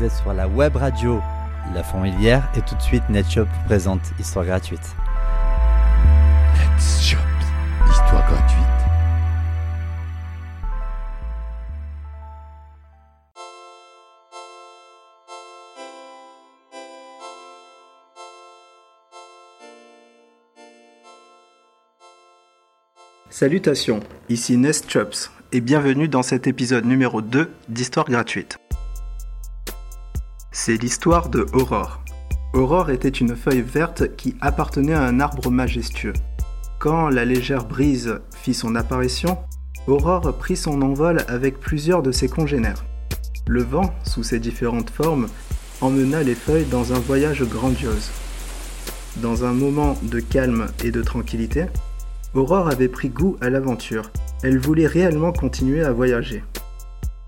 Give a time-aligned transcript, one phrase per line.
[0.00, 1.20] Vous êtes sur la web radio
[1.74, 4.80] La Fourmilière et tout de suite NetShop vous présente Histoire gratuite.
[6.54, 7.18] NetShop,
[7.86, 8.64] histoire gratuite.
[23.28, 28.56] Salutations, ici Nest Chops et bienvenue dans cet épisode numéro 2 d'Histoire gratuite.
[30.52, 32.02] C'est l'histoire de Aurore.
[32.54, 36.12] Aurore était une feuille verte qui appartenait à un arbre majestueux.
[36.80, 39.38] Quand la légère brise fit son apparition,
[39.86, 42.84] Aurore prit son envol avec plusieurs de ses congénères.
[43.46, 45.28] Le vent, sous ses différentes formes,
[45.80, 48.10] emmena les feuilles dans un voyage grandiose.
[49.18, 51.66] Dans un moment de calme et de tranquillité,
[52.34, 54.10] Aurore avait pris goût à l'aventure.
[54.42, 56.42] Elle voulait réellement continuer à voyager.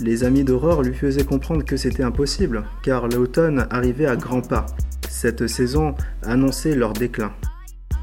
[0.05, 4.67] Les amis d'Aurore lui faisaient comprendre que c'était impossible, car l'automne arrivait à grands pas.
[5.09, 5.95] Cette saison
[6.25, 7.33] annonçait leur déclin.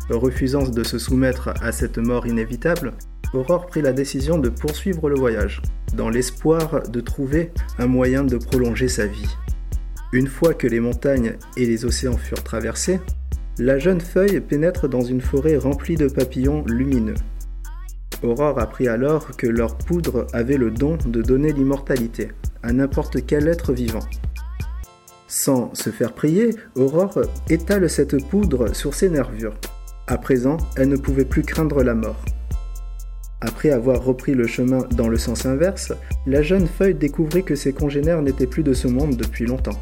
[0.10, 2.94] Refusant de se soumettre à cette mort inévitable,
[3.34, 5.62] Aurore prit la décision de poursuivre le voyage,
[5.94, 9.36] dans l'espoir de trouver un moyen de prolonger sa vie.
[10.14, 13.02] Une fois que les montagnes et les océans furent traversés,
[13.58, 17.16] la jeune feuille pénètre dans une forêt remplie de papillons lumineux.
[18.24, 22.32] Aurore apprit alors que leur poudre avait le don de donner l'immortalité
[22.64, 24.04] à n'importe quel être vivant.
[25.28, 29.54] Sans se faire prier, Aurore étale cette poudre sur ses nervures.
[30.08, 32.26] À présent, elle ne pouvait plus craindre la mort.
[33.42, 35.94] Après avoir repris le chemin dans le sens inverse,
[36.28, 39.80] la jeune feuille découvrit que ses congénères n'étaient plus de ce monde depuis longtemps.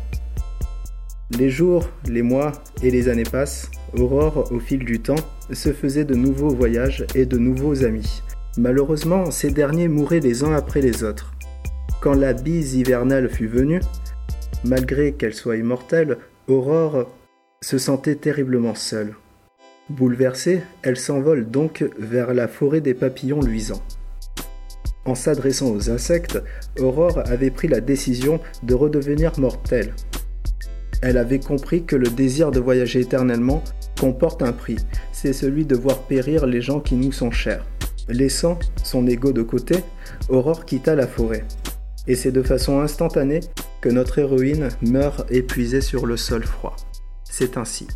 [1.32, 5.16] Les jours, les mois et les années passent, Aurore, au fil du temps,
[5.52, 8.24] se faisait de nouveaux voyages et de nouveaux amis.
[8.58, 11.34] Malheureusement, ces derniers mouraient les uns après les autres.
[12.02, 13.82] Quand la bise hivernale fut venue,
[14.64, 16.18] malgré qu'elle soit immortelle,
[16.48, 17.08] Aurore
[17.62, 19.14] se sentait terriblement seule.
[19.90, 23.84] Bouleversée, elle s'envole donc vers la forêt des papillons luisants.
[25.04, 26.42] En s'adressant aux insectes,
[26.80, 29.94] Aurore avait pris la décision de redevenir mortelle.
[31.02, 33.64] Elle avait compris que le désir de voyager éternellement
[34.00, 34.78] comporte un prix,
[35.12, 37.66] c'est celui de voir périr les gens qui nous sont chers.
[38.10, 39.84] Laissant son ego de côté,
[40.30, 41.46] Aurore quitta la forêt.
[42.08, 43.42] Et c'est de façon instantanée
[43.82, 46.76] que notre héroïne meurt épuisée sur le sol froid.
[47.24, 47.88] C'est ainsi.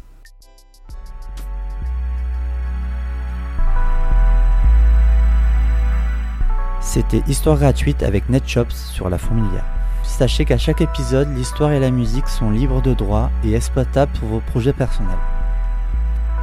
[6.82, 9.81] C'était Histoire gratuite avec NetShops sur la Fourmilière.
[10.18, 14.28] Sachez qu'à chaque épisode, l'histoire et la musique sont libres de droit et exploitables pour
[14.28, 15.18] vos projets personnels.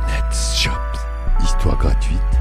[0.09, 0.71] NetShop,
[1.45, 2.38] histoire gratuite.